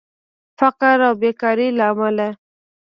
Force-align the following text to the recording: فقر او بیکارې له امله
فقر 0.59 0.97
او 1.07 1.13
بیکارې 1.21 1.67
له 1.77 1.83
امله 1.91 2.29